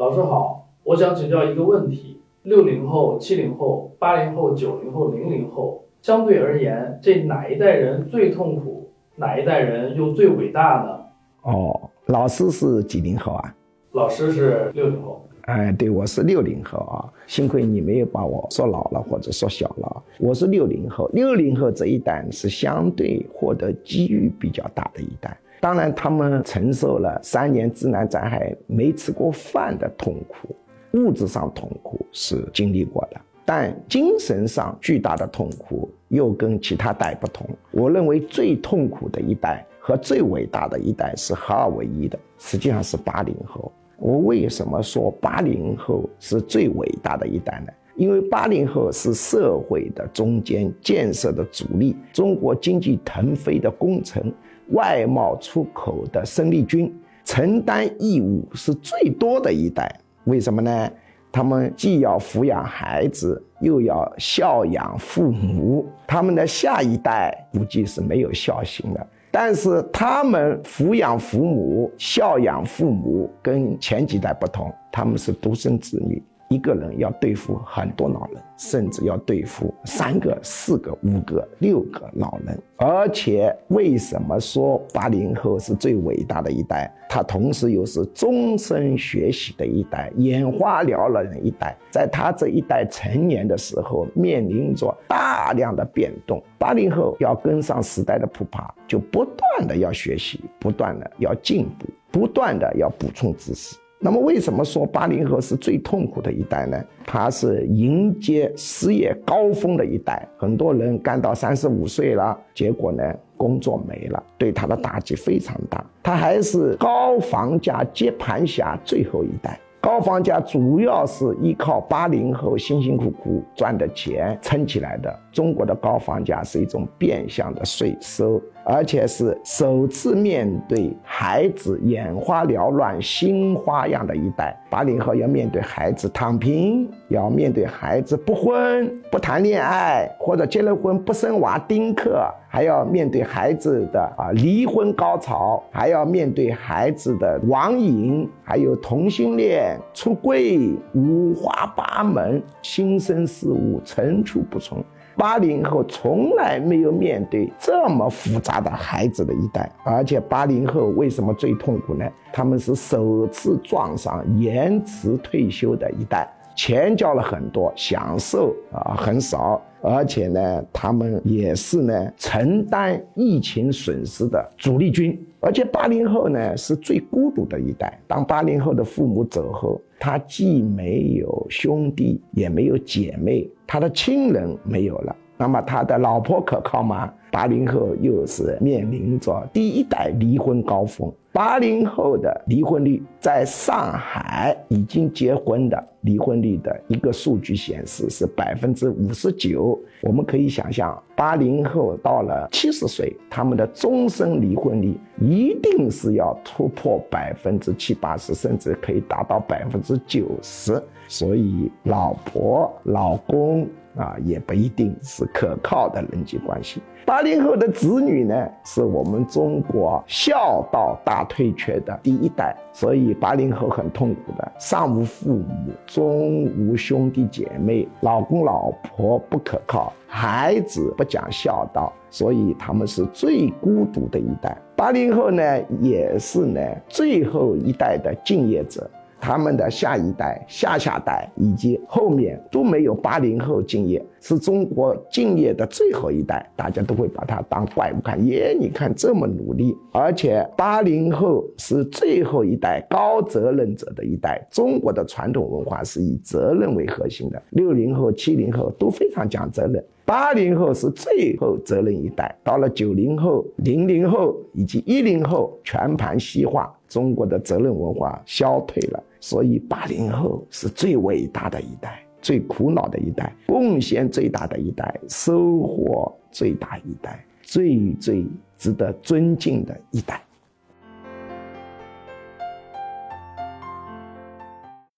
[0.00, 8.88] 老师好，我想请教一个问题：六零后、七零后、八零后、九零后、零零后，相对而言，这哪一代人最痛苦？
[9.16, 11.04] 哪一代人又最伟大呢？
[11.42, 13.54] 哦，老师是几零后啊？
[13.92, 15.22] 老师是六零后。
[15.50, 20.02] 哎，对，我是六零后啊，幸亏你没有把我说老了或者说小了。
[20.20, 25.36] 我是六零后，六零后这一代是相对获得机遇比较大的一代。
[25.60, 30.54] 当然，他们承受了三年自然灾害没吃过饭的痛苦，
[30.92, 37.44] 物质上痛苦是经历过的，但精神上巨大的痛苦又跟其他代不同。
[37.72, 43.72] 我认为最痛苦的一代和最伟大的一代是合二为一的，实际上是八零后。
[44.00, 47.72] 我为什么说八零后是最伟大的一代呢？
[47.96, 54.32] 因为八零后是社会的中间建设的主力，中国经济腾飞的功臣，
[54.70, 56.90] 外贸出口的生力军，
[57.24, 59.94] 承担义务是最多的一代。
[60.24, 60.90] 为什么呢？
[61.30, 69.06] 他们既要抚养孩子，又要孝养父母，他们的下一代估计是没有孝心的。
[69.30, 76.22] 但是他们抚养父母、孝养父母，跟前几代不同，他们是独生子女。
[76.50, 82.60] 一个人要对付很多老人，甚至要对付三个、四个、五个、六个老人。
[82.76, 86.92] 而且，为什么说八零后是最伟大的一代？
[87.08, 91.76] 他同时又是终身学习的一代，眼花缭乱的一代。
[91.88, 96.42] 在他这一代成年的时候，面临着大量的变动。
[96.58, 103.76] 八零后要跟上时代的步伐，就不断的要学习，不断的要进步，不断的要补充知识。
[104.02, 106.82] 那么，为什么说八零后是最痛苦的一代呢？
[107.04, 113.04] 他是迎接失业高峰的一代，很多人干到三十五岁了，结果呢，
[113.36, 115.84] 工作没了，对他的打击非常大。
[116.02, 119.60] 他还是高房价接盘侠最后一代。
[119.82, 125.18] 高房价主要是依靠八零后辛辛苦苦赚的钱撑起来的。
[125.32, 134.56] 中国的高房价是一种变相的税收，而且是首次面对孩子眼花缭乱、新花样的一代。
[134.68, 154.78] 八零后要面对孩子躺平，要面对孩子不婚不谈恋爱，或者结了婚不生娃丁克，还要面对孩子的啊离婚高潮，还要面对孩子的网瘾，还有同性恋、出柜，五花八门，新生事物层出不穷。
[155.16, 162.04] 八零后从来没有面对这么复杂的孩子的一代，而且八零后为什么最痛苦呢？
[162.32, 175.18] 他们是首次撞上延迟退休的一代，钱交了很多，享受啊很少，而且呢，他们也是呢承担疫情损失的主力军。
[175.42, 183.48] 而且八零后呢是最孤独的一代，当八零后的父母走后，他既没有兄弟，也没有姐妹。
[183.66, 187.10] 他的亲人没有了，那么他的老婆可靠吗？
[187.32, 191.10] 八零后又是面临着第一代离婚高峰。
[191.32, 199.78] 八零后的离婚率，在上海已经结婚的离婚率的一个数据显示是百分之五十九。
[200.00, 210.82] 我们可以想象，八零后到了七十岁，他们的终身离婚率一定是要突破百分之七八十，甚至可以达到百分之九十。
[211.06, 216.80] 所以，老婆、老公啊，也不一定是可靠的人际关系。
[217.04, 225.46] 八零后的子女呢，是我们中国孝道大退却的第一代，所以八零后很痛苦的，上无父母，
[225.86, 234.56] 中无兄弟姐妹，老公老婆不可靠，孩子不讲孝道，所以他们是最孤独的一代。
[234.76, 235.42] 八零后呢，
[235.80, 238.88] 也是呢最后一代的敬业者。
[239.22, 248.24] 他们的下一代、下下代以及后面都没有八零后敬业，是中国敬业的最后一代，大家都会把他当怪物看。
[248.26, 254.46] 耶，你看这么努力，而且八零后是最后一代高责任者的一代。
[254.50, 259.84] 中国的传统文化是以责任为核心的，六零后、七零后都非常讲责任。
[260.04, 269.02] 八零后是最后责任一代，到了九零后、零零后以及一零后全盘西化，中国的责任文化消退了。
[269.20, 278.26] 所以，八零后是最伟大的一代，最苦恼的一代，贡献最大的一代，收获最大一代，最最
[278.56, 280.22] 值得尊敬的一代。